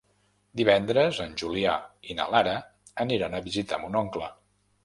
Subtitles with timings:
[0.61, 1.75] Divendres en Julià
[2.13, 2.57] i na Lara
[3.07, 4.33] aniran a visitar mon oncle.